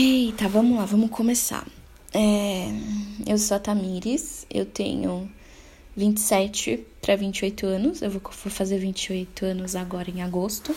Eita, 0.00 0.48
vamos 0.48 0.78
lá, 0.78 0.84
vamos 0.84 1.10
começar. 1.10 1.66
É, 2.14 2.68
eu 3.26 3.36
sou 3.36 3.56
a 3.56 3.58
Tamires, 3.60 4.46
eu 4.48 4.64
tenho 4.64 5.28
27 5.96 6.86
para 7.02 7.16
28 7.16 7.66
anos, 7.66 8.00
eu 8.00 8.08
vou, 8.08 8.20
fazer 8.30 8.78
28 8.78 9.44
anos 9.44 9.74
agora 9.74 10.08
em 10.08 10.22
agosto. 10.22 10.72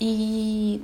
E 0.00 0.82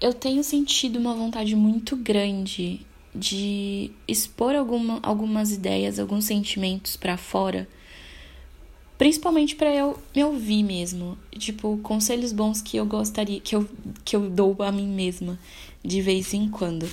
eu 0.00 0.14
tenho 0.14 0.42
sentido 0.42 0.98
uma 0.98 1.12
vontade 1.12 1.54
muito 1.54 1.96
grande 1.96 2.80
de 3.14 3.90
expor 4.08 4.54
alguma, 4.54 5.00
algumas 5.02 5.52
ideias, 5.52 5.98
alguns 5.98 6.24
sentimentos 6.24 6.96
para 6.96 7.18
fora, 7.18 7.68
principalmente 8.96 9.56
para 9.56 9.74
eu 9.74 9.98
me 10.14 10.24
ouvir 10.24 10.62
mesmo, 10.62 11.18
tipo, 11.38 11.78
conselhos 11.78 12.32
bons 12.32 12.62
que 12.62 12.76
eu 12.76 12.86
gostaria 12.86 13.40
que 13.40 13.56
eu 13.56 13.68
que 14.04 14.16
eu 14.16 14.30
dou 14.30 14.56
a 14.60 14.70
mim 14.70 14.88
mesma 14.88 15.38
de 15.84 16.00
vez 16.00 16.32
em 16.34 16.48
quando. 16.48 16.88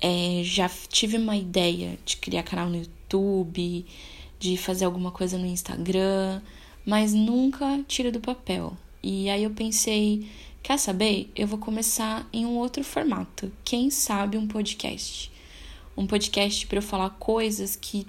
É, 0.00 0.42
já 0.44 0.68
tive 0.88 1.16
uma 1.16 1.36
ideia 1.36 1.98
de 2.04 2.18
criar 2.18 2.42
canal 2.42 2.68
no 2.68 2.76
YouTube, 2.76 3.86
de 4.38 4.56
fazer 4.56 4.84
alguma 4.84 5.10
coisa 5.10 5.38
no 5.38 5.46
Instagram, 5.46 6.42
mas 6.84 7.14
nunca 7.14 7.80
tiro 7.88 8.12
do 8.12 8.20
papel. 8.20 8.76
E 9.02 9.30
aí 9.30 9.44
eu 9.44 9.50
pensei, 9.50 10.28
quer 10.62 10.78
saber? 10.78 11.30
Eu 11.34 11.46
vou 11.46 11.58
começar 11.58 12.28
em 12.32 12.44
um 12.44 12.56
outro 12.56 12.84
formato. 12.84 13.50
Quem 13.64 13.90
sabe 13.90 14.36
um 14.36 14.46
podcast. 14.46 15.32
Um 15.96 16.06
podcast 16.06 16.66
para 16.66 16.78
eu 16.78 16.82
falar 16.82 17.10
coisas 17.10 17.74
que 17.74 18.06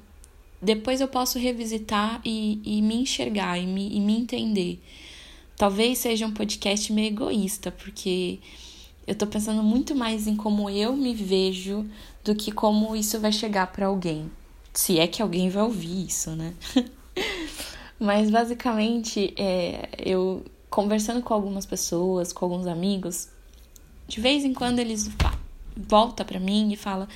depois 0.62 1.02
eu 1.02 1.08
posso 1.08 1.38
revisitar 1.38 2.22
e, 2.26 2.60
e 2.64 2.82
me 2.82 2.96
enxergar 3.02 3.58
e 3.58 3.66
me, 3.66 3.96
e 3.96 4.00
me 4.00 4.18
entender. 4.18 4.82
Talvez 5.56 6.00
seja 6.00 6.26
um 6.26 6.34
podcast 6.34 6.92
meio 6.92 7.08
egoísta, 7.08 7.72
porque 7.72 8.40
eu 9.06 9.16
tô 9.16 9.26
pensando 9.26 9.64
muito 9.64 9.96
mais 9.96 10.28
em 10.28 10.36
como 10.36 10.70
eu 10.70 10.96
me 10.96 11.14
vejo 11.14 11.86
do 12.23 12.36
que 12.36 12.52
como 12.52 12.96
isso 12.96 13.20
vai 13.20 13.31
chegar 13.31 13.68
para 13.68 13.88
alguém. 13.88 14.30
Se 14.73 15.00
é 15.00 15.08
que 15.08 15.22
alguém 15.22 15.50
vai 15.50 15.64
ouvir 15.64 16.06
isso, 16.06 16.31
né? 16.31 16.54
Mas 18.00 18.30
basicamente, 18.30 19.34
é, 19.38 19.90
eu 19.98 20.46
conversando 20.70 21.22
com 21.22 21.34
algumas 21.34 21.66
pessoas, 21.66 22.31
com 22.31 22.46
alguns 22.46 22.68
amigos, 22.68 23.30
de 24.08 24.22
vez 24.22 24.46
em 24.46 24.53
quando 24.53 24.80
eles 24.80 25.09
volta 25.76 26.24
para 26.24 26.40
mim 26.40 26.72
e 26.72 26.76
fala: 26.76 27.08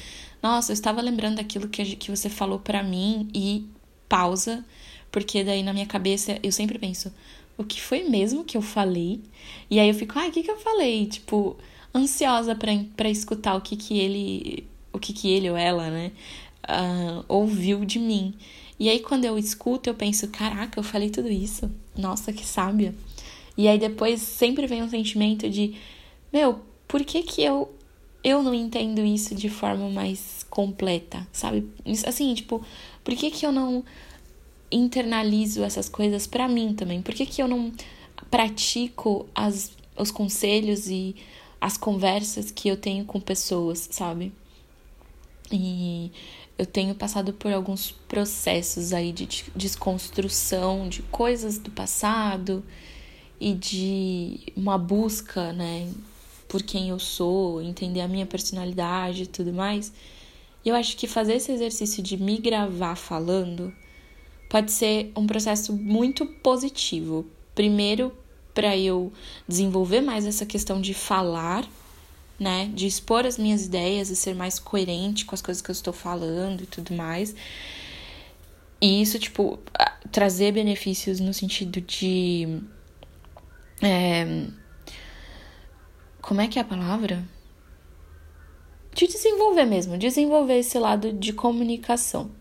"Nossa, 0.42 0.72
eu 0.72 0.74
estava 0.74 1.02
lembrando 1.02 1.38
daquilo 1.38 1.68
que 1.68 1.96
que 1.96 2.12
você 2.12 2.30
falou 2.30 2.60
para 2.60 2.84
mim" 2.84 3.30
e 3.34 3.66
pausa, 4.10 4.66
porque 5.12 5.44
daí 5.44 5.64
na 5.64 5.74
minha 5.74 5.86
cabeça 5.86 6.40
eu 6.44 6.52
sempre 6.52 6.80
penso: 6.80 7.12
"O 7.58 7.64
que 7.64 7.82
foi 7.82 8.04
mesmo 8.04 8.44
que 8.44 8.58
eu 8.58 8.62
falei?" 8.62 9.22
E 9.70 9.80
aí 9.80 9.90
eu 9.90 9.96
fico: 9.96 10.18
"Ai, 10.20 10.30
o 10.30 10.32
que 10.32 10.44
que 10.44 10.52
eu 10.52 10.60
falei?" 10.60 11.06
Tipo, 11.08 11.58
ansiosa 11.96 12.56
para 12.56 13.10
escutar 13.10 13.56
o 13.56 13.62
que 13.62 13.76
que 13.76 14.00
ele, 14.00 14.68
o 14.94 15.00
que 15.00 15.14
que 15.14 15.30
ele 15.32 15.50
ou 15.50 15.58
ela, 15.58 15.90
né, 15.90 16.12
uh, 16.70 17.26
ouviu 17.28 17.86
de 17.86 18.00
mim. 18.00 18.34
E 18.80 18.90
aí 18.90 19.00
quando 19.00 19.26
eu 19.26 19.38
escuto, 19.38 19.90
eu 19.90 19.94
penso, 19.94 20.28
caraca, 20.30 20.80
eu 20.80 20.84
falei 20.84 21.10
tudo 21.10 21.30
isso. 21.30 21.70
Nossa, 21.96 22.34
que 22.34 22.46
sábia. 22.46 22.96
E 23.58 23.68
aí 23.68 23.78
depois 23.78 24.22
sempre 24.22 24.66
vem 24.68 24.82
um 24.82 24.90
sentimento 24.90 25.50
de, 25.50 25.76
meu, 26.32 26.62
por 26.88 27.04
que 27.04 27.22
que 27.24 27.44
eu 27.44 27.72
eu 28.24 28.44
não 28.44 28.54
entendo 28.54 29.04
isso 29.04 29.34
de 29.34 29.50
forma 29.50 29.90
mais 29.90 30.46
completa, 30.50 31.28
sabe? 31.32 31.68
Assim, 32.06 32.34
tipo, 32.34 32.64
por 33.04 33.16
que 33.16 33.32
que 33.32 33.46
eu 33.46 33.52
não 33.52 33.84
internalizo 34.72 35.64
essas 35.64 35.90
coisas 35.90 36.28
para 36.28 36.48
mim 36.48 36.74
também? 36.74 37.02
Por 37.02 37.14
que 37.14 37.26
que 37.26 37.42
eu 37.42 37.48
não 37.48 37.72
pratico 38.30 39.28
as, 39.34 39.72
os 39.98 40.12
conselhos 40.12 40.88
e 40.88 41.16
as 41.60 41.78
conversas 41.78 42.52
que 42.52 42.70
eu 42.70 42.78
tenho 42.78 43.06
com 43.06 43.20
pessoas, 43.20 43.90
sabe? 43.92 44.32
E 45.52 46.12
eu 46.58 46.66
tenho 46.66 46.96
passado 46.96 47.34
por 47.34 47.52
alguns 47.52 47.92
processos 48.08 48.94
aí 48.94 49.12
de 49.12 49.46
desconstrução 49.56 50.88
de 50.88 51.02
coisas 51.04 51.58
do 51.58 51.72
passado 51.72 52.64
e 53.40 53.54
de 53.54 54.40
uma 54.56 54.78
busca, 54.78 55.52
né, 55.52 55.90
por 56.52 56.62
quem 56.62 56.90
eu 56.90 57.00
sou, 57.00 57.62
entender 57.62 58.02
a 58.02 58.10
minha 58.10 58.26
personalidade 58.26 59.24
e 59.24 59.26
tudo 59.26 59.54
mais. 59.54 59.90
E 60.66 60.68
eu 60.68 60.76
acho 60.76 60.98
que 60.98 61.08
fazer 61.08 61.36
esse 61.36 61.50
exercício 61.50 62.04
de 62.04 62.18
me 62.18 62.38
gravar 62.38 62.98
falando 62.98 63.74
pode 64.50 64.70
ser 64.70 65.14
um 65.16 65.26
processo 65.26 65.72
muito 65.72 66.26
positivo. 66.26 67.26
Primeiro, 67.56 68.12
para 68.54 68.76
eu 68.76 69.14
desenvolver 69.48 70.02
mais 70.02 70.26
essa 70.26 70.46
questão 70.46 70.82
de 70.82 70.94
falar, 70.94 71.66
né, 72.38 72.70
de 72.74 72.86
expor 72.86 73.26
as 73.26 73.38
minhas 73.38 73.66
ideias 73.68 74.10
e 74.10 74.16
ser 74.18 74.36
mais 74.36 74.60
coerente 74.60 75.24
com 75.24 75.34
as 75.34 75.42
coisas 75.42 75.62
que 75.62 75.72
eu 75.72 75.74
estou 75.74 75.94
falando 75.94 76.64
e 76.64 76.66
tudo 76.66 76.94
mais. 76.94 77.34
E 78.82 79.02
isso, 79.02 79.18
tipo, 79.18 79.58
trazer 80.12 80.52
benefícios 80.52 81.22
no 81.22 81.34
sentido 81.34 81.80
de. 81.80 82.60
É, 83.82 84.48
como 86.32 86.40
é 86.40 86.48
que 86.48 86.58
é 86.58 86.62
a 86.62 86.66
palavra? 86.66 87.28
De 88.96 89.06
desenvolver 89.06 89.66
mesmo, 89.66 89.98
desenvolver 89.98 90.60
esse 90.60 90.80
lado 90.80 91.12
de 91.12 91.34
comunicação. 91.34 92.32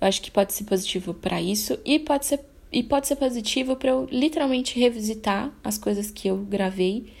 Eu 0.00 0.08
acho 0.08 0.20
que 0.20 0.32
pode 0.32 0.52
ser 0.52 0.64
positivo 0.64 1.14
para 1.14 1.40
isso 1.40 1.78
e 1.84 2.00
pode 2.00 2.26
ser 2.26 2.40
e 2.72 2.82
pode 2.82 3.06
ser 3.06 3.14
positivo 3.14 3.76
para 3.76 3.90
eu 3.90 4.08
literalmente 4.10 4.76
revisitar 4.76 5.52
as 5.62 5.78
coisas 5.78 6.10
que 6.10 6.26
eu 6.26 6.38
gravei 6.38 7.12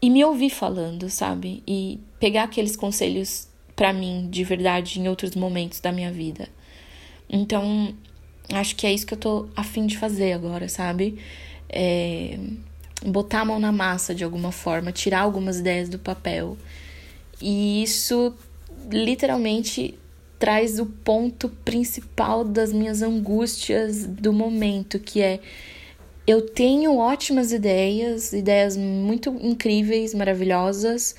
e 0.00 0.08
me 0.08 0.24
ouvir 0.24 0.50
falando, 0.50 1.10
sabe? 1.10 1.64
E 1.66 1.98
pegar 2.20 2.44
aqueles 2.44 2.76
conselhos 2.76 3.48
para 3.74 3.92
mim 3.92 4.28
de 4.30 4.44
verdade 4.44 5.00
em 5.00 5.08
outros 5.08 5.34
momentos 5.34 5.80
da 5.80 5.90
minha 5.90 6.12
vida. 6.12 6.48
Então, 7.28 7.92
acho 8.52 8.76
que 8.76 8.86
é 8.86 8.92
isso 8.92 9.04
que 9.04 9.14
eu 9.14 9.18
tô 9.18 9.48
afim 9.56 9.84
de 9.84 9.98
fazer 9.98 10.32
agora, 10.32 10.68
sabe? 10.68 11.18
É 11.68 12.38
botar 13.02 13.40
a 13.40 13.44
mão 13.44 13.58
na 13.58 13.72
massa 13.72 14.14
de 14.14 14.24
alguma 14.24 14.52
forma, 14.52 14.92
tirar 14.92 15.20
algumas 15.20 15.58
ideias 15.58 15.88
do 15.88 15.98
papel. 15.98 16.56
E 17.40 17.82
isso 17.82 18.34
literalmente 18.90 19.98
traz 20.38 20.78
o 20.78 20.86
ponto 20.86 21.48
principal 21.64 22.44
das 22.44 22.72
minhas 22.72 23.02
angústias 23.02 24.04
do 24.04 24.32
momento, 24.32 24.98
que 24.98 25.22
é 25.22 25.40
eu 26.26 26.40
tenho 26.40 26.96
ótimas 26.96 27.52
ideias, 27.52 28.32
ideias 28.32 28.76
muito 28.76 29.30
incríveis, 29.42 30.14
maravilhosas, 30.14 31.14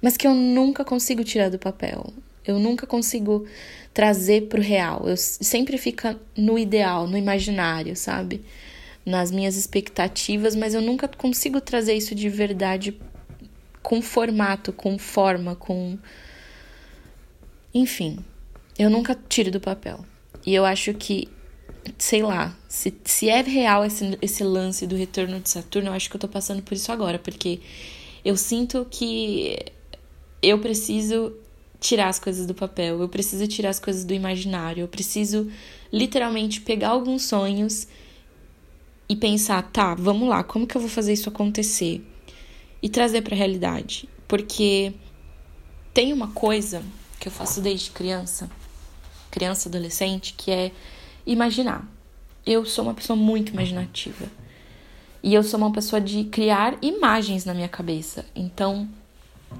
mas 0.00 0.16
que 0.16 0.26
eu 0.26 0.34
nunca 0.34 0.84
consigo 0.84 1.24
tirar 1.24 1.50
do 1.50 1.58
papel. 1.58 2.12
Eu 2.46 2.58
nunca 2.60 2.86
consigo 2.86 3.46
trazer 3.92 4.48
para 4.48 4.60
o 4.60 4.62
real. 4.62 5.08
Eu 5.08 5.16
sempre 5.16 5.76
fica 5.76 6.18
no 6.36 6.58
ideal, 6.58 7.08
no 7.08 7.16
imaginário, 7.16 7.96
sabe? 7.96 8.42
Nas 9.04 9.30
minhas 9.30 9.56
expectativas, 9.56 10.56
mas 10.56 10.74
eu 10.74 10.80
nunca 10.80 11.06
consigo 11.06 11.60
trazer 11.60 11.94
isso 11.94 12.14
de 12.14 12.28
verdade 12.28 12.98
com 13.82 14.00
formato, 14.00 14.72
com 14.72 14.98
forma, 14.98 15.54
com 15.54 15.98
enfim, 17.74 18.24
eu 18.78 18.88
nunca 18.88 19.18
tiro 19.28 19.50
do 19.50 19.60
papel. 19.60 20.06
E 20.46 20.54
eu 20.54 20.64
acho 20.64 20.94
que, 20.94 21.28
sei 21.98 22.22
lá, 22.22 22.56
se, 22.68 22.94
se 23.04 23.28
é 23.28 23.42
real 23.42 23.84
esse, 23.84 24.16
esse 24.22 24.44
lance 24.44 24.86
do 24.86 24.94
retorno 24.94 25.40
de 25.40 25.50
Saturno, 25.50 25.88
eu 25.88 25.92
acho 25.92 26.08
que 26.08 26.14
eu 26.14 26.20
tô 26.20 26.28
passando 26.28 26.62
por 26.62 26.74
isso 26.74 26.92
agora, 26.92 27.18
porque 27.18 27.60
eu 28.24 28.36
sinto 28.36 28.86
que 28.88 29.58
eu 30.40 30.58
preciso 30.60 31.34
tirar 31.80 32.08
as 32.08 32.20
coisas 32.20 32.46
do 32.46 32.54
papel, 32.54 33.00
eu 33.00 33.08
preciso 33.08 33.46
tirar 33.48 33.70
as 33.70 33.80
coisas 33.80 34.04
do 34.04 34.14
imaginário, 34.14 34.82
eu 34.82 34.88
preciso 34.88 35.50
literalmente 35.92 36.60
pegar 36.60 36.90
alguns 36.90 37.24
sonhos 37.24 37.88
e 39.08 39.16
pensar, 39.16 39.62
tá, 39.70 39.94
vamos 39.94 40.28
lá, 40.28 40.42
como 40.42 40.66
que 40.66 40.76
eu 40.76 40.80
vou 40.80 40.90
fazer 40.90 41.12
isso 41.12 41.28
acontecer? 41.28 42.04
E 42.82 42.88
trazer 42.88 43.22
para 43.22 43.34
a 43.34 43.38
realidade. 43.38 44.08
Porque 44.26 44.92
tem 45.92 46.12
uma 46.12 46.28
coisa 46.28 46.82
que 47.20 47.28
eu 47.28 47.32
faço 47.32 47.60
desde 47.60 47.90
criança 47.90 48.50
criança, 49.34 49.68
adolescente, 49.68 50.32
que 50.38 50.52
é 50.52 50.70
imaginar. 51.26 51.84
Eu 52.46 52.64
sou 52.64 52.84
uma 52.84 52.94
pessoa 52.94 53.16
muito 53.16 53.52
imaginativa. 53.52 54.26
E 55.20 55.34
eu 55.34 55.42
sou 55.42 55.58
uma 55.58 55.72
pessoa 55.72 56.00
de 56.00 56.24
criar 56.24 56.78
imagens 56.80 57.44
na 57.44 57.52
minha 57.52 57.68
cabeça. 57.68 58.24
Então, 58.36 58.88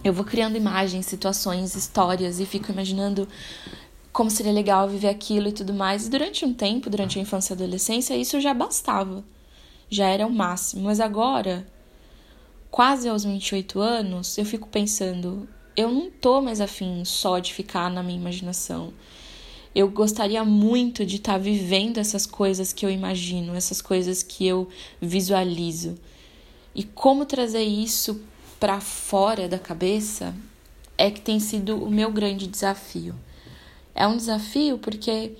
eu 0.05 0.13
vou 0.13 0.25
criando 0.25 0.57
imagens, 0.57 1.07
situações, 1.07 1.75
histórias 1.75 2.39
e 2.39 2.47
fico 2.47 2.71
imaginando 2.71 3.27
como 4.13 4.31
seria 4.31 4.53
legal 4.53 4.89
viver 4.89 5.09
aquilo 5.09 5.49
e 5.49 5.53
tudo 5.53 5.75
mais. 5.75 6.07
E 6.07 6.11
durante 6.11 6.45
um 6.45 6.55
tempo, 6.55 6.89
durante 6.89 7.19
a 7.19 7.23
infância 7.23 7.53
e 7.53 7.55
a 7.55 7.57
adolescência, 7.57 8.17
isso 8.17 8.41
já 8.41 8.55
bastava. 8.55 9.25
Já 9.89 10.09
era 10.09 10.27
o 10.27 10.33
máximo. 10.33 10.85
Mas 10.85 11.01
agora, 11.01 11.67
quase 12.71 13.09
aos 13.09 13.25
28 13.25 13.81
anos, 13.81 14.37
eu 14.39 14.45
fico 14.45 14.69
pensando, 14.69 15.49
eu 15.77 15.91
não 15.91 16.11
tô 16.11 16.41
mais 16.41 16.61
afim 16.61 17.05
só 17.05 17.39
de 17.39 17.53
ficar 17.53 17.91
na 17.91 18.03
minha 18.03 18.19
imaginação. 18.19 18.93
Eu 19.75 19.89
gostaria 19.91 20.45
muito 20.45 21.05
de 21.05 21.17
estar 21.17 21.33
tá 21.33 21.39
vivendo 21.39 21.99
essas 21.99 22.27
coisas 22.27 22.73
que 22.73 22.87
eu 22.87 22.91
imagino, 22.91 23.55
essas 23.55 23.83
coisas 23.83 24.23
que 24.23 24.47
eu 24.47 24.69
visualizo. 25.01 25.97
E 26.75 26.85
como 26.85 27.25
trazer 27.25 27.63
isso 27.63 28.21
para 28.61 28.81
fora 28.81 29.49
da 29.49 29.59
cabeça 29.59 30.35
é 30.97 31.11
que 31.11 31.21
tem 31.21 31.41
sido 31.41 31.83
o 31.83 31.91
meu 31.91 32.11
grande 32.11 32.47
desafio. 32.47 33.15
É 33.95 34.07
um 34.07 34.17
desafio 34.17 34.79
porque 34.79 35.33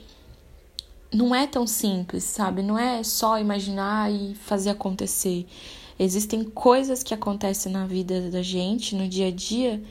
não 1.14 1.34
é 1.34 1.46
tão 1.46 1.66
simples, 1.66 2.25
sabe? 2.25 2.62
Não 2.62 2.78
é 2.78 3.02
só 3.02 3.38
imaginar 3.38 4.12
e 4.12 4.34
fazer 4.34 4.70
acontecer. 4.70 5.46
Existem 5.99 6.43
coisas 6.43 7.02
que 7.02 7.14
acontecem 7.14 7.70
na 7.70 7.87
vida 7.87 8.31
da 8.31 8.43
gente, 8.43 8.96
no 8.96 9.08
dia 9.08 9.28
a 9.28 9.31
dia, 9.31 9.82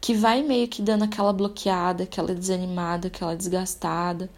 que 0.00 0.14
vai 0.14 0.42
meio 0.42 0.68
que 0.68 0.82
dando 0.82 1.04
aquela 1.04 1.32
bloqueada, 1.32 2.04
aquela 2.04 2.34
desanimada, 2.34 3.08
aquela 3.08 3.34
desgastada. 3.34 4.28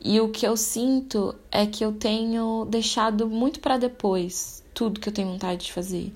E 0.00 0.20
o 0.20 0.28
que 0.28 0.46
eu 0.46 0.56
sinto 0.56 1.34
é 1.50 1.66
que 1.66 1.82
eu 1.82 1.92
tenho 1.92 2.66
deixado 2.66 3.26
muito 3.26 3.58
para 3.60 3.78
depois 3.78 4.62
tudo 4.74 5.00
que 5.00 5.08
eu 5.08 5.12
tenho 5.12 5.28
vontade 5.28 5.64
de 5.64 5.72
fazer. 5.72 6.12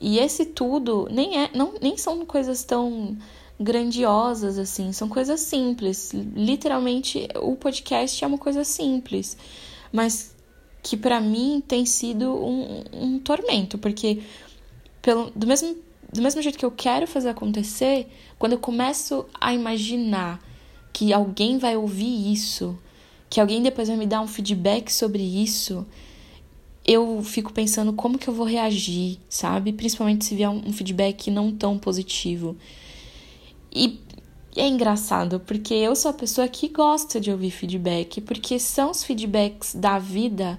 E 0.00 0.18
esse 0.18 0.46
tudo 0.46 1.08
nem 1.10 1.44
é, 1.44 1.50
não, 1.54 1.74
nem 1.80 1.96
são 1.96 2.24
coisas 2.26 2.64
tão 2.64 3.16
grandiosas 3.58 4.58
assim, 4.58 4.92
são 4.92 5.08
coisas 5.08 5.40
simples. 5.40 6.12
Literalmente, 6.12 7.28
o 7.36 7.56
podcast 7.56 8.22
é 8.22 8.26
uma 8.26 8.38
coisa 8.38 8.64
simples, 8.64 9.36
mas 9.92 10.34
que 10.82 10.96
para 10.96 11.20
mim 11.20 11.62
tem 11.66 11.84
sido 11.84 12.32
um, 12.32 12.84
um 12.92 13.18
tormento, 13.18 13.76
porque 13.78 14.22
pelo, 15.02 15.30
do, 15.30 15.46
mesmo, 15.46 15.76
do 16.12 16.22
mesmo 16.22 16.40
jeito 16.40 16.58
que 16.58 16.64
eu 16.64 16.70
quero 16.70 17.06
fazer 17.06 17.30
acontecer, 17.30 18.06
quando 18.38 18.52
eu 18.52 18.58
começo 18.58 19.26
a 19.40 19.52
imaginar 19.52 20.40
que 20.92 21.12
alguém 21.12 21.58
vai 21.58 21.76
ouvir 21.76 22.32
isso, 22.32 22.78
que 23.28 23.40
alguém 23.40 23.62
depois 23.62 23.88
vai 23.88 23.96
me 23.96 24.06
dar 24.06 24.20
um 24.20 24.26
feedback 24.26 24.92
sobre 24.92 25.22
isso, 25.22 25.86
eu 26.86 27.22
fico 27.22 27.52
pensando 27.52 27.92
como 27.92 28.18
que 28.18 28.28
eu 28.28 28.34
vou 28.34 28.46
reagir, 28.46 29.18
sabe? 29.28 29.72
Principalmente 29.72 30.24
se 30.24 30.34
vier 30.34 30.48
um 30.48 30.72
feedback 30.72 31.30
não 31.30 31.52
tão 31.52 31.78
positivo. 31.78 32.56
E 33.72 34.00
é 34.56 34.66
engraçado, 34.66 35.40
porque 35.40 35.74
eu 35.74 35.94
sou 35.94 36.10
a 36.10 36.14
pessoa 36.14 36.48
que 36.48 36.68
gosta 36.68 37.20
de 37.20 37.30
ouvir 37.30 37.50
feedback, 37.50 38.20
porque 38.20 38.58
são 38.58 38.90
os 38.90 39.04
feedbacks 39.04 39.74
da 39.74 39.98
vida 39.98 40.58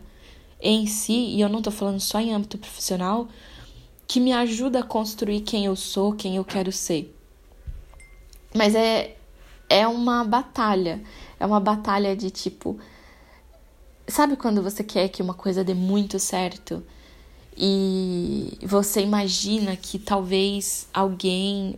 em 0.61 0.85
si, 0.85 1.13
e 1.13 1.41
eu 1.41 1.49
não 1.49 1.61
tô 1.61 1.71
falando 1.71 1.99
só 1.99 2.19
em 2.19 2.33
âmbito 2.33 2.57
profissional, 2.57 3.27
que 4.07 4.19
me 4.19 4.33
ajuda 4.33 4.79
a 4.79 4.83
construir 4.83 5.41
quem 5.41 5.65
eu 5.65 5.75
sou, 5.75 6.13
quem 6.13 6.35
eu 6.35 6.45
quero 6.45 6.71
ser. 6.71 7.15
Mas 8.55 8.73
é, 8.75 9.15
é 9.69 9.87
uma 9.87 10.23
batalha. 10.23 11.01
É 11.39 11.45
uma 11.45 11.59
batalha 11.59 12.15
de 12.15 12.31
tipo, 12.31 12.79
Sabe 14.09 14.35
quando 14.35 14.63
você 14.63 14.83
quer 14.83 15.07
que 15.09 15.21
uma 15.21 15.35
coisa 15.35 15.63
dê 15.63 15.75
muito 15.75 16.17
certo 16.17 16.83
e 17.55 18.57
você 18.63 19.01
imagina 19.01 19.75
que 19.75 19.99
talvez 19.99 20.87
alguém 20.91 21.75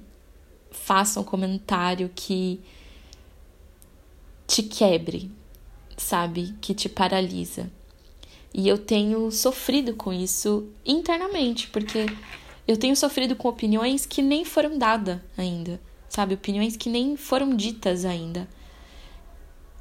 faça 0.71 1.19
um 1.19 1.23
comentário 1.23 2.09
que 2.15 2.59
te 4.47 4.63
quebre, 4.63 5.29
sabe? 5.97 6.55
Que 6.59 6.73
te 6.73 6.89
paralisa. 6.89 7.71
E 8.53 8.67
eu 8.67 8.77
tenho 8.77 9.31
sofrido 9.31 9.93
com 9.93 10.11
isso 10.11 10.67
internamente, 10.85 11.67
porque 11.69 12.05
eu 12.67 12.77
tenho 12.77 12.95
sofrido 12.95 13.35
com 13.35 13.47
opiniões 13.47 14.05
que 14.05 14.21
nem 14.21 14.43
foram 14.43 14.77
dadas 14.77 15.19
ainda, 15.37 15.79
sabe? 16.09 16.33
Opiniões 16.33 16.75
que 16.75 16.89
nem 16.89 17.15
foram 17.15 17.55
ditas 17.55 18.03
ainda. 18.03 18.47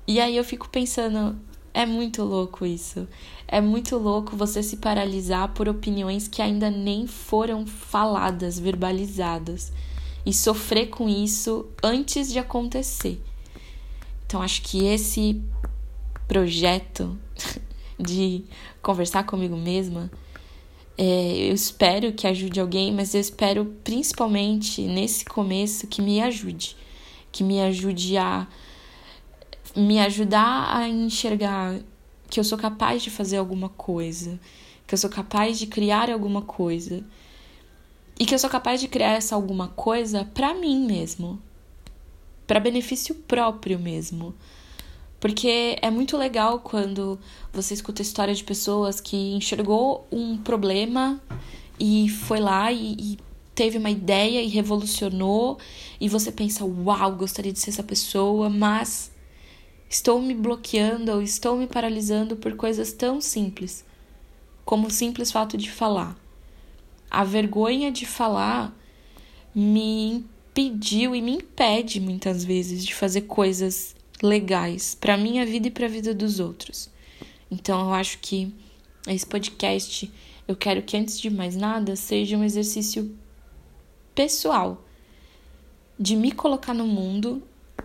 E 0.07 0.21
aí 0.21 0.37
eu 0.37 0.45
fico 0.45 0.69
pensando, 0.69 1.41
é 1.73 1.87
muito 1.87 2.23
louco 2.23 2.65
isso. 2.67 3.09
É 3.47 3.61
muito 3.61 3.97
louco 3.97 4.37
você 4.37 4.63
se 4.63 4.77
paralisar 4.77 5.53
por 5.53 5.69
opiniões 5.69 6.29
que 6.29 6.43
ainda 6.43 6.71
nem 6.71 7.07
foram 7.07 7.67
faladas, 7.67 8.59
verbalizadas. 8.59 9.73
E 10.31 10.33
sofrer 10.33 10.91
com 10.91 11.09
isso 11.09 11.67
antes 11.83 12.31
de 12.31 12.39
acontecer. 12.39 13.21
Então, 14.25 14.41
acho 14.41 14.63
que 14.63 14.87
esse 14.87 15.43
projeto 16.29 17.19
de 17.99 18.45
conversar 18.81 19.25
comigo 19.25 19.57
mesma, 19.57 20.09
é, 20.97 21.49
eu 21.49 21.53
espero 21.53 22.13
que 22.13 22.29
ajude 22.29 22.61
alguém, 22.61 22.95
mas 22.95 23.13
eu 23.13 23.21
espero 23.21 23.75
principalmente 23.83 24.83
nesse 24.83 25.25
começo 25.25 25.89
que 25.89 26.01
me 26.01 26.21
ajude. 26.21 26.77
Que 27.33 27.43
me 27.43 27.61
ajude 27.61 28.17
a 28.17 28.47
me 29.75 29.99
ajudar 29.99 30.77
a 30.77 30.89
enxergar 30.89 31.81
que 32.29 32.39
eu 32.39 32.45
sou 32.45 32.57
capaz 32.57 33.03
de 33.03 33.11
fazer 33.11 33.37
alguma 33.37 33.69
coisa, 33.69 34.39
que 34.87 34.95
eu 34.95 34.99
sou 34.99 35.11
capaz 35.11 35.59
de 35.59 35.67
criar 35.67 36.09
alguma 36.09 36.43
coisa. 36.43 37.05
E 38.21 38.27
que 38.27 38.35
eu 38.35 38.39
sou 38.39 38.49
capaz 38.51 38.81
de 38.81 38.87
criar 38.87 39.13
essa 39.13 39.35
alguma 39.35 39.69
coisa 39.69 40.27
para 40.35 40.53
mim 40.53 40.87
mesmo, 40.87 41.41
para 42.47 42.61
benefício 42.61 43.15
próprio 43.15 43.79
mesmo. 43.79 44.35
Porque 45.19 45.79
é 45.81 45.91
muito 45.91 46.17
legal 46.17 46.61
quando 46.61 47.19
você 47.53 47.75
escuta 47.75 48.03
a 48.03 48.05
história 48.05 48.35
de 48.35 48.45
pessoas 48.45 49.01
que 49.01 49.17
enxergou 49.35 50.07
um 50.13 50.37
problema 50.37 51.21
e 51.79 52.09
foi 52.11 52.39
lá 52.39 52.71
e, 52.71 52.93
e 52.93 53.19
teve 53.55 53.79
uma 53.79 53.91
ideia 53.91 54.43
e 54.43 54.49
revolucionou, 54.49 55.59
e 56.01 56.09
você 56.09 56.31
pensa, 56.31 56.65
uau, 56.65 57.13
gostaria 57.13 57.53
de 57.53 57.59
ser 57.59 57.71
essa 57.71 57.83
pessoa, 57.83 58.49
mas 58.49 59.11
Estou 59.91 60.23
me 60.23 60.35
bloqueando 60.35 61.11
ou 61.11 61.21
estou 61.21 61.57
me 61.57 61.67
paralisando 61.67 62.37
por 62.37 62.55
coisas 62.55 62.93
tão 62.93 63.21
simples, 63.21 63.85
como 64.65 64.87
o 64.87 64.91
simples 64.91 65.33
fato 65.33 65.57
de 65.57 65.69
falar. 65.69 66.17
A 67.11 67.25
vergonha 67.25 67.91
de 67.91 68.07
falar 68.07 68.73
me 69.55 70.13
impediu 70.13 71.15
e 71.15 71.21
me 71.21 71.33
impede 71.33 72.01
muitas 72.01 72.45
vezes 72.45 72.85
de 72.85 72.95
fazer 72.95 73.23
coisas 73.23 73.97
legais 74.23 74.95
para 74.95 75.17
minha 75.17 75.45
vida 75.45 75.69
e 75.69 75.71
para 75.71 75.87
a 75.87 75.89
vida 75.89 76.15
dos 76.15 76.39
outros. 76.39 76.89
Então 77.51 77.81
eu 77.81 77.95
acho 77.95 78.19
que 78.19 78.55
esse 79.09 79.27
podcast, 79.27 80.11
eu 80.47 80.55
quero 80.55 80.83
que 80.83 80.97
antes 80.97 81.19
de 81.19 81.31
mais 81.31 81.57
nada 81.57 81.97
seja 81.97 82.37
um 82.37 82.45
exercício 82.45 83.17
pessoal 84.15 84.85
de 85.99 86.15
me 86.15 86.33
colocar 86.33 86.75
no 86.75 86.87
mundo 86.87 87.43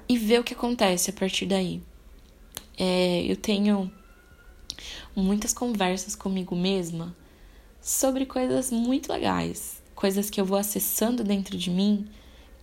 e 0.07 0.17
ver 0.17 0.39
o 0.39 0.43
que 0.43 0.53
acontece 0.53 1.09
a 1.09 1.13
partir 1.13 1.45
daí. 1.45 1.81
É, 2.77 3.23
eu 3.27 3.35
tenho 3.35 3.91
muitas 5.15 5.53
conversas 5.53 6.15
comigo 6.15 6.55
mesma 6.55 7.15
sobre 7.85 8.25
coisas 8.25 8.71
muito 8.71 9.13
legais, 9.13 9.79
coisas 9.93 10.27
que 10.31 10.41
eu 10.41 10.45
vou 10.45 10.57
acessando 10.57 11.23
dentro 11.23 11.55
de 11.55 11.69
mim 11.69 12.07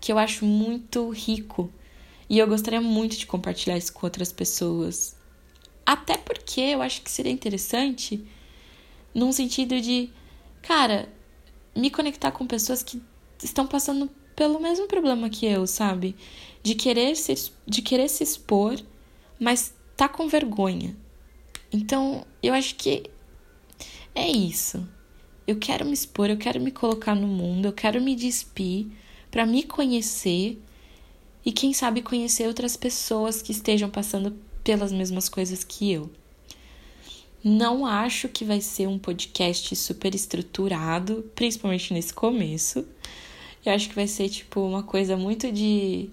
que 0.00 0.10
eu 0.10 0.18
acho 0.18 0.44
muito 0.44 1.10
rico 1.10 1.72
e 2.28 2.40
eu 2.40 2.46
gostaria 2.48 2.80
muito 2.80 3.16
de 3.16 3.24
compartilhar 3.24 3.78
isso 3.78 3.92
com 3.92 4.04
outras 4.04 4.32
pessoas. 4.32 5.14
Até 5.86 6.18
porque 6.18 6.60
eu 6.60 6.82
acho 6.82 7.02
que 7.02 7.10
seria 7.10 7.30
interessante 7.30 8.26
num 9.14 9.30
sentido 9.30 9.80
de, 9.80 10.10
cara, 10.60 11.08
me 11.72 11.88
conectar 11.88 12.32
com 12.32 12.44
pessoas 12.44 12.82
que 12.82 13.00
estão 13.40 13.64
passando 13.64 14.10
pelo 14.34 14.58
mesmo 14.58 14.88
problema 14.88 15.30
que 15.30 15.46
eu, 15.46 15.68
sabe? 15.68 16.16
De 16.64 16.74
querer 16.74 17.14
se, 17.14 17.52
de 17.64 17.80
querer 17.80 18.08
se 18.08 18.24
expor, 18.24 18.76
mas 19.38 19.72
tá 19.96 20.08
com 20.08 20.26
vergonha. 20.26 20.96
Então, 21.72 22.26
eu 22.42 22.52
acho 22.52 22.74
que 22.74 23.04
é 24.16 24.28
isso. 24.28 24.84
Eu 25.46 25.56
quero 25.56 25.84
me 25.84 25.92
expor, 25.92 26.30
eu 26.30 26.36
quero 26.36 26.60
me 26.60 26.70
colocar 26.70 27.14
no 27.14 27.26
mundo, 27.26 27.66
eu 27.66 27.72
quero 27.72 28.00
me 28.00 28.14
despir 28.14 28.86
para 29.30 29.44
me 29.44 29.62
conhecer 29.62 30.60
e 31.44 31.50
quem 31.50 31.72
sabe 31.72 32.02
conhecer 32.02 32.46
outras 32.46 32.76
pessoas 32.76 33.42
que 33.42 33.50
estejam 33.50 33.90
passando 33.90 34.36
pelas 34.62 34.92
mesmas 34.92 35.28
coisas 35.28 35.64
que 35.64 35.90
eu. 35.90 36.10
Não 37.42 37.84
acho 37.84 38.28
que 38.28 38.44
vai 38.44 38.60
ser 38.60 38.86
um 38.86 38.98
podcast 38.98 39.74
super 39.74 40.14
estruturado, 40.14 41.28
principalmente 41.34 41.92
nesse 41.92 42.14
começo. 42.14 42.86
Eu 43.66 43.72
acho 43.72 43.88
que 43.88 43.96
vai 43.96 44.06
ser 44.06 44.28
tipo 44.28 44.60
uma 44.60 44.84
coisa 44.84 45.16
muito 45.16 45.50
de 45.50 46.08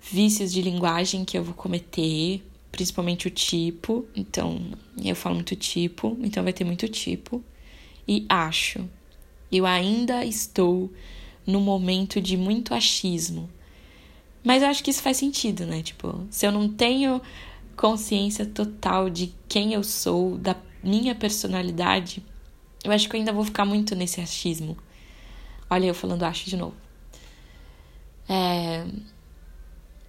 vícios 0.00 0.50
de 0.50 0.62
linguagem 0.62 1.26
que 1.26 1.36
eu 1.36 1.44
vou 1.44 1.54
cometer, 1.54 2.42
principalmente 2.72 3.28
o 3.28 3.30
tipo. 3.30 4.06
Então, 4.16 4.62
eu 5.02 5.14
falo 5.14 5.34
muito 5.34 5.54
tipo, 5.54 6.16
então 6.22 6.42
vai 6.42 6.54
ter 6.54 6.64
muito 6.64 6.88
tipo. 6.88 7.44
E 8.06 8.26
acho. 8.28 8.88
Eu 9.50 9.66
ainda 9.66 10.24
estou 10.24 10.90
no 11.46 11.60
momento 11.60 12.20
de 12.20 12.36
muito 12.36 12.74
achismo. 12.74 13.48
Mas 14.42 14.62
eu 14.62 14.68
acho 14.68 14.82
que 14.84 14.90
isso 14.90 15.02
faz 15.02 15.16
sentido, 15.16 15.64
né? 15.64 15.82
Tipo, 15.82 16.26
se 16.30 16.46
eu 16.46 16.52
não 16.52 16.68
tenho 16.68 17.20
consciência 17.76 18.44
total 18.44 19.08
de 19.08 19.32
quem 19.48 19.72
eu 19.72 19.82
sou, 19.82 20.36
da 20.36 20.54
minha 20.82 21.14
personalidade, 21.14 22.22
eu 22.84 22.92
acho 22.92 23.08
que 23.08 23.16
eu 23.16 23.20
ainda 23.20 23.32
vou 23.32 23.44
ficar 23.44 23.64
muito 23.64 23.94
nesse 23.94 24.20
achismo. 24.20 24.76
Olha 25.70 25.86
eu 25.86 25.94
falando 25.94 26.24
acho 26.24 26.48
de 26.48 26.56
novo. 26.56 26.74
É... 28.28 28.86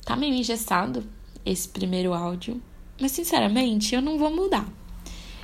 Tá 0.03 0.15
meio 0.15 0.33
engessado, 0.33 1.03
esse 1.45 1.67
primeiro 1.67 2.13
áudio, 2.13 2.61
mas 2.99 3.11
sinceramente 3.11 3.95
eu 3.95 4.01
não 4.01 4.17
vou 4.17 4.29
mudar. 4.29 4.67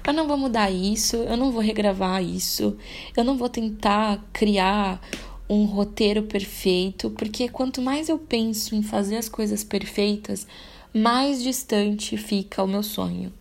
Eu 0.05 0.13
não 0.13 0.27
vou 0.27 0.37
mudar 0.37 0.71
isso, 0.71 1.17
eu 1.17 1.37
não 1.37 1.51
vou 1.51 1.61
regravar 1.61 2.23
isso, 2.23 2.77
eu 3.15 3.23
não 3.23 3.37
vou 3.37 3.49
tentar 3.49 4.23
criar 4.33 5.01
um 5.49 5.65
roteiro 5.65 6.23
perfeito, 6.23 7.09
porque 7.11 7.49
quanto 7.49 7.81
mais 7.81 8.07
eu 8.07 8.17
penso 8.17 8.73
em 8.73 8.81
fazer 8.81 9.17
as 9.17 9.27
coisas 9.27 9.63
perfeitas, 9.63 10.47
mais 10.93 11.43
distante 11.43 12.17
fica 12.17 12.63
o 12.63 12.67
meu 12.67 12.81
sonho. 12.81 13.31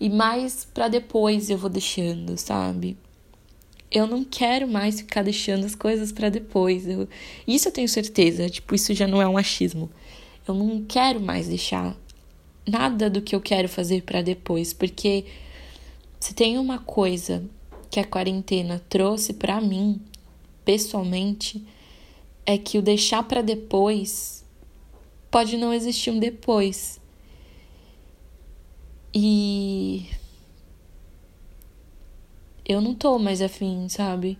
E 0.00 0.08
mais 0.08 0.64
para 0.64 0.88
depois 0.88 1.50
eu 1.50 1.58
vou 1.58 1.70
deixando, 1.70 2.36
sabe? 2.36 2.96
Eu 3.90 4.06
não 4.06 4.22
quero 4.22 4.68
mais 4.68 5.00
ficar 5.00 5.22
deixando 5.22 5.64
as 5.64 5.74
coisas 5.74 6.12
para 6.12 6.28
depois. 6.28 6.86
Eu, 6.86 7.08
isso 7.46 7.68
eu 7.68 7.72
tenho 7.72 7.88
certeza, 7.88 8.48
tipo, 8.48 8.74
isso 8.74 8.92
já 8.94 9.06
não 9.06 9.20
é 9.20 9.26
um 9.26 9.38
achismo. 9.38 9.90
Eu 10.46 10.54
não 10.54 10.84
quero 10.86 11.20
mais 11.20 11.48
deixar 11.48 11.96
nada 12.66 13.08
do 13.08 13.22
que 13.22 13.34
eu 13.34 13.40
quero 13.40 13.68
fazer 13.68 14.02
para 14.02 14.20
depois, 14.20 14.72
porque 14.72 15.24
se 16.20 16.34
tem 16.34 16.58
uma 16.58 16.78
coisa 16.78 17.44
que 17.90 18.00
a 18.00 18.04
quarentena 18.04 18.82
trouxe 18.88 19.32
para 19.32 19.60
mim, 19.60 20.00
pessoalmente, 20.64 21.64
é 22.44 22.58
que 22.58 22.78
o 22.78 22.82
deixar 22.82 23.22
para 23.22 23.42
depois 23.42 24.44
pode 25.30 25.56
não 25.56 25.72
existir 25.72 26.10
um 26.10 26.18
depois. 26.18 27.00
E 29.14 30.06
eu 32.64 32.80
não 32.80 32.94
tô 32.94 33.18
mais 33.18 33.40
afim, 33.40 33.88
sabe? 33.88 34.38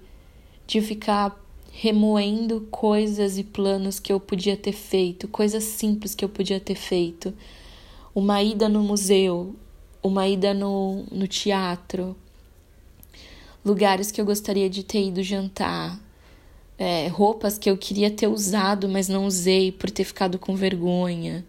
De 0.66 0.80
ficar 0.80 1.38
remoendo 1.70 2.66
coisas 2.70 3.38
e 3.38 3.44
planos 3.44 4.00
que 4.00 4.12
eu 4.12 4.18
podia 4.18 4.56
ter 4.56 4.72
feito, 4.72 5.28
coisas 5.28 5.64
simples 5.64 6.14
que 6.14 6.24
eu 6.24 6.28
podia 6.28 6.60
ter 6.60 6.74
feito. 6.74 7.32
Uma 8.14 8.42
ida 8.42 8.68
no 8.68 8.82
museu, 8.82 9.54
uma 10.02 10.26
ida 10.28 10.54
no, 10.54 11.04
no 11.10 11.26
teatro, 11.26 12.16
lugares 13.64 14.10
que 14.10 14.20
eu 14.20 14.24
gostaria 14.24 14.68
de 14.70 14.82
ter 14.82 15.06
ido 15.06 15.22
jantar, 15.22 15.98
é, 16.78 17.08
roupas 17.08 17.58
que 17.58 17.68
eu 17.68 17.76
queria 17.76 18.10
ter 18.10 18.28
usado, 18.28 18.88
mas 18.88 19.08
não 19.08 19.26
usei 19.26 19.72
por 19.72 19.90
ter 19.90 20.04
ficado 20.04 20.38
com 20.38 20.54
vergonha. 20.54 21.44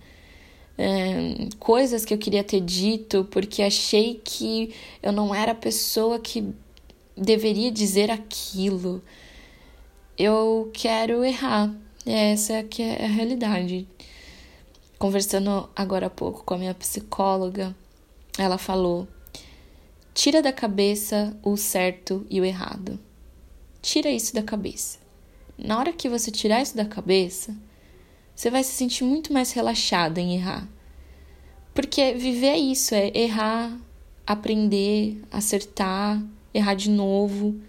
É, 0.78 1.50
coisas 1.60 2.06
que 2.06 2.14
eu 2.14 2.18
queria 2.18 2.44
ter 2.44 2.62
dito 2.62 3.28
porque 3.30 3.62
achei 3.62 4.20
que 4.24 4.74
eu 5.04 5.12
não 5.12 5.36
era 5.36 5.52
a 5.52 5.56
pessoa 5.56 6.18
que 6.20 6.54
deveria 7.16 7.72
dizer 7.72 8.10
aquilo. 8.10 9.04
Eu 10.18 10.70
quero 10.74 11.24
errar. 11.24 11.74
Essa 12.06 12.54
é 12.54 12.64
que 12.64 12.82
é 12.82 13.06
a 13.06 13.08
realidade. 13.08 13.88
Conversando 14.98 15.70
agora 15.76 16.08
há 16.08 16.10
pouco 16.10 16.44
com 16.44 16.56
a 16.56 16.58
minha 16.58 16.74
psicóloga, 16.74 17.76
ela 18.44 18.58
falou: 18.58 19.08
tira 20.14 20.42
da 20.42 20.52
cabeça 20.52 21.38
o 21.44 21.56
certo 21.58 22.26
e 22.30 22.40
o 22.40 22.46
errado. 22.46 23.00
Tira 23.82 24.10
isso 24.10 24.34
da 24.34 24.44
cabeça. 24.44 25.00
Na 25.58 25.78
hora 25.78 25.94
que 25.94 26.10
você 26.10 26.32
tirar 26.32 26.62
isso 26.62 26.76
da 26.76 26.86
cabeça, 26.86 27.56
você 28.36 28.50
vai 28.50 28.64
se 28.64 28.72
sentir 28.72 29.04
muito 29.04 29.34
mais 29.34 29.52
relaxada 29.52 30.22
em 30.22 30.36
errar. 30.36 30.68
Porque 31.74 32.14
viver 32.14 32.48
é 32.48 32.58
isso, 32.58 32.96
é 32.96 33.12
errar, 33.14 33.78
aprender, 34.26 35.22
acertar, 35.32 36.22
errar 36.54 36.74
de 36.74 36.90
novo. 36.90 37.60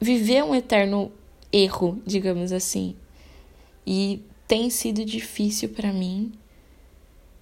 Viver 0.00 0.42
um 0.44 0.54
eterno 0.54 1.12
erro, 1.52 2.02
digamos 2.06 2.52
assim. 2.52 2.96
E 3.86 4.22
tem 4.46 4.70
sido 4.70 5.04
difícil 5.04 5.70
para 5.70 5.92
mim 5.92 6.32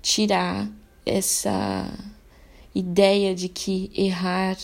tirar 0.01 0.71
essa 1.05 1.93
ideia 2.75 3.35
de 3.35 3.49
que 3.49 3.91
errar 3.95 4.57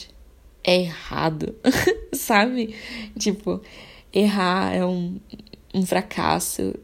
é 0.65 0.83
errado, 0.83 1.55
sabe? 2.13 2.75
Tipo, 3.19 3.61
errar 4.13 4.75
é 4.75 4.85
um, 4.85 5.19
um 5.75 5.85
fracasso 5.85 6.75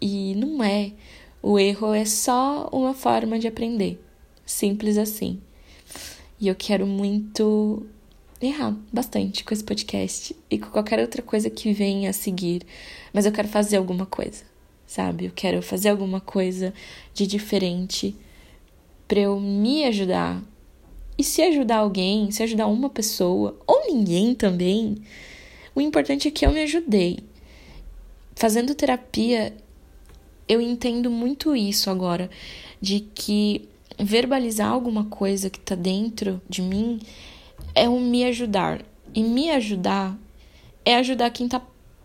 e 0.00 0.34
não 0.34 0.62
é. 0.62 0.92
O 1.42 1.58
erro 1.58 1.92
é 1.92 2.04
só 2.04 2.68
uma 2.72 2.94
forma 2.94 3.38
de 3.38 3.46
aprender, 3.46 4.02
simples 4.44 4.98
assim. 4.98 5.40
E 6.40 6.48
eu 6.48 6.54
quero 6.54 6.86
muito 6.86 7.86
errar 8.40 8.76
bastante 8.92 9.44
com 9.44 9.54
esse 9.54 9.64
podcast 9.64 10.36
e 10.50 10.58
com 10.58 10.68
qualquer 10.68 10.98
outra 11.00 11.22
coisa 11.22 11.48
que 11.48 11.72
venha 11.72 12.10
a 12.10 12.12
seguir, 12.12 12.62
mas 13.12 13.24
eu 13.24 13.32
quero 13.32 13.48
fazer 13.48 13.76
alguma 13.76 14.04
coisa, 14.04 14.44
sabe? 14.86 15.26
Eu 15.26 15.32
quero 15.34 15.62
fazer 15.62 15.88
alguma 15.88 16.20
coisa 16.20 16.74
de 17.14 17.26
diferente 17.26 18.14
para 19.06 19.20
eu 19.20 19.40
me 19.40 19.84
ajudar. 19.84 20.42
E 21.18 21.24
se 21.24 21.40
ajudar 21.42 21.78
alguém, 21.78 22.30
se 22.30 22.42
ajudar 22.42 22.66
uma 22.66 22.90
pessoa 22.90 23.58
ou 23.66 23.86
ninguém 23.86 24.34
também, 24.34 24.96
o 25.74 25.80
importante 25.80 26.28
é 26.28 26.30
que 26.30 26.44
eu 26.44 26.52
me 26.52 26.62
ajudei. 26.62 27.20
Fazendo 28.34 28.74
terapia, 28.74 29.56
eu 30.48 30.60
entendo 30.60 31.10
muito 31.10 31.56
isso 31.56 31.88
agora, 31.90 32.30
de 32.80 33.00
que 33.00 33.68
verbalizar 33.98 34.70
alguma 34.70 35.04
coisa 35.04 35.48
que 35.48 35.58
tá 35.58 35.74
dentro 35.74 36.40
de 36.48 36.60
mim 36.60 37.00
é 37.74 37.88
um 37.88 38.00
me 38.00 38.24
ajudar. 38.24 38.84
E 39.14 39.22
me 39.22 39.50
ajudar 39.50 40.18
é 40.84 40.96
ajudar 40.96 41.30
quem 41.30 41.48
tá 41.48 41.60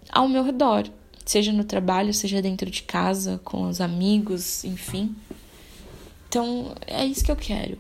ao 0.10 0.28
meu 0.28 0.44
redor, 0.44 0.90
seja 1.26 1.52
no 1.52 1.64
trabalho, 1.64 2.14
seja 2.14 2.42
dentro 2.42 2.70
de 2.70 2.84
casa, 2.84 3.40
com 3.44 3.64
os 3.64 3.80
amigos, 3.80 4.64
enfim. 4.64 5.16
Então, 6.32 6.74
é 6.88 7.06
isso 7.06 7.26
que 7.26 7.32
eu 7.32 7.36
quero. 7.36 7.78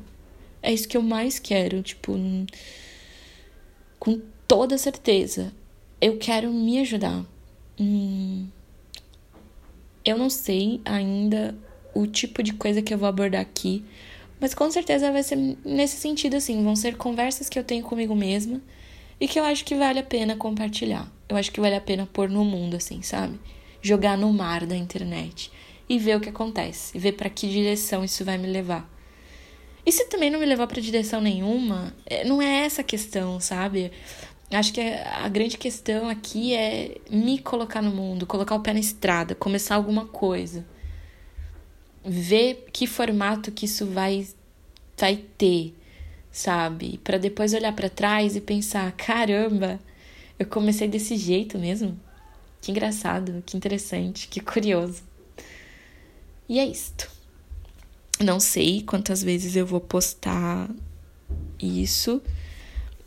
É 0.61 0.73
isso 0.73 0.85
que 0.85 0.97
eu 0.97 1.01
mais 1.01 1.39
quero, 1.39 1.81
tipo, 1.81 2.11
com 3.97 4.21
toda 4.45 4.77
certeza. 4.77 5.53
Eu 6.01 6.17
quero 6.17 6.51
me 6.51 6.77
ajudar. 6.79 7.25
Hum, 7.79 8.49
eu 10.03 10.17
não 10.17 10.29
sei 10.29 10.81
ainda 10.83 11.57
o 11.95 12.05
tipo 12.05 12.43
de 12.43 12.51
coisa 12.51 12.81
que 12.81 12.93
eu 12.93 12.97
vou 12.97 13.07
abordar 13.07 13.39
aqui, 13.39 13.85
mas 14.37 14.53
com 14.53 14.69
certeza 14.69 15.13
vai 15.13 15.23
ser 15.23 15.37
nesse 15.63 15.95
sentido 15.95 16.35
assim, 16.35 16.61
vão 16.61 16.75
ser 16.75 16.97
conversas 16.97 17.47
que 17.47 17.57
eu 17.57 17.63
tenho 17.63 17.83
comigo 17.85 18.13
mesma 18.13 18.61
e 19.17 19.29
que 19.29 19.39
eu 19.39 19.45
acho 19.45 19.63
que 19.63 19.75
vale 19.75 19.99
a 19.99 20.03
pena 20.03 20.35
compartilhar. 20.35 21.09
Eu 21.29 21.37
acho 21.37 21.53
que 21.53 21.61
vale 21.61 21.75
a 21.75 21.81
pena 21.81 22.05
pôr 22.05 22.29
no 22.29 22.43
mundo 22.43 22.75
assim, 22.75 23.01
sabe? 23.01 23.39
Jogar 23.81 24.17
no 24.17 24.33
mar 24.33 24.65
da 24.65 24.75
internet 24.75 25.49
e 25.91 25.99
ver 25.99 26.15
o 26.15 26.21
que 26.21 26.29
acontece, 26.29 26.95
e 26.95 26.99
ver 27.01 27.11
para 27.11 27.29
que 27.29 27.49
direção 27.49 28.01
isso 28.01 28.23
vai 28.23 28.37
me 28.37 28.47
levar. 28.47 28.89
E 29.85 29.91
se 29.91 30.05
também 30.05 30.29
não 30.29 30.39
me 30.39 30.45
levar 30.45 30.65
para 30.65 30.79
direção 30.79 31.19
nenhuma, 31.19 31.93
é, 32.05 32.23
não 32.23 32.41
é 32.41 32.63
essa 32.63 32.79
a 32.79 32.83
questão, 32.83 33.41
sabe? 33.41 33.91
Acho 34.49 34.71
que 34.71 34.79
a 34.79 35.27
grande 35.27 35.57
questão 35.57 36.07
aqui 36.07 36.53
é 36.53 36.95
me 37.09 37.39
colocar 37.39 37.81
no 37.81 37.91
mundo, 37.91 38.25
colocar 38.25 38.55
o 38.55 38.61
pé 38.61 38.71
na 38.71 38.79
estrada, 38.79 39.35
começar 39.35 39.75
alguma 39.75 40.05
coisa. 40.05 40.65
Ver 42.05 42.67
que 42.71 42.87
formato 42.87 43.51
que 43.51 43.65
isso 43.65 43.85
vai 43.85 44.25
vai 44.97 45.17
ter, 45.37 45.75
sabe? 46.31 47.01
Para 47.03 47.17
depois 47.17 47.53
olhar 47.53 47.73
para 47.73 47.89
trás 47.89 48.37
e 48.37 48.39
pensar, 48.39 48.89
caramba, 48.93 49.77
eu 50.39 50.45
comecei 50.45 50.87
desse 50.87 51.17
jeito 51.17 51.59
mesmo. 51.59 51.99
Que 52.61 52.71
engraçado, 52.71 53.43
que 53.45 53.57
interessante, 53.57 54.29
que 54.29 54.39
curioso. 54.39 55.10
E 56.51 56.59
é 56.59 56.65
isto. 56.65 57.09
Não 58.19 58.37
sei 58.37 58.81
quantas 58.81 59.23
vezes 59.23 59.55
eu 59.55 59.65
vou 59.65 59.79
postar 59.79 60.69
isso, 61.57 62.21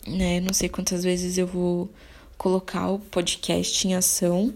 né? 0.07 0.41
Não 0.41 0.55
sei 0.55 0.67
quantas 0.71 1.05
vezes 1.05 1.37
eu 1.37 1.47
vou 1.47 1.91
colocar 2.39 2.89
o 2.89 2.99
podcast 2.99 3.87
em 3.87 3.95
ação, 3.95 4.55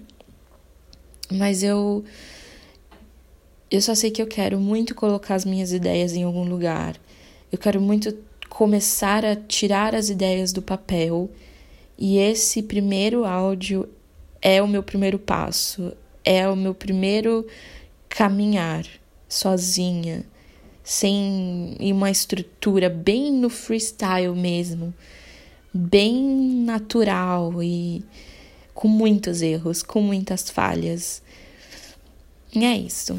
mas 1.30 1.62
eu 1.62 2.02
eu 3.70 3.82
só 3.82 3.94
sei 3.94 4.10
que 4.10 4.22
eu 4.22 4.26
quero 4.26 4.58
muito 4.58 4.94
colocar 4.94 5.34
as 5.34 5.44
minhas 5.44 5.70
ideias 5.70 6.14
em 6.14 6.22
algum 6.22 6.48
lugar. 6.48 6.96
Eu 7.52 7.58
quero 7.58 7.82
muito 7.82 8.16
começar 8.48 9.22
a 9.22 9.36
tirar 9.36 9.94
as 9.94 10.08
ideias 10.08 10.50
do 10.50 10.62
papel. 10.62 11.30
E 11.98 12.16
esse 12.16 12.62
primeiro 12.62 13.26
áudio 13.26 13.86
é 14.40 14.62
o 14.62 14.66
meu 14.66 14.82
primeiro 14.82 15.18
passo, 15.18 15.92
é 16.24 16.48
o 16.48 16.56
meu 16.56 16.74
primeiro 16.74 17.46
caminhar 18.18 18.84
sozinha, 19.28 20.26
sem 20.82 21.76
uma 21.78 22.10
estrutura, 22.10 22.90
bem 22.90 23.32
no 23.32 23.48
freestyle 23.48 24.34
mesmo, 24.34 24.92
bem 25.72 26.20
natural 26.64 27.62
e 27.62 28.04
com 28.74 28.88
muitos 28.88 29.40
erros, 29.40 29.84
com 29.84 30.00
muitas 30.00 30.50
falhas. 30.50 31.22
E 32.52 32.64
é 32.64 32.76
isso. 32.76 33.16